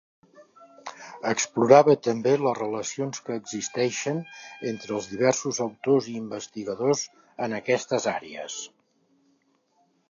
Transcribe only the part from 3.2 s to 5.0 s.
que existeixen entre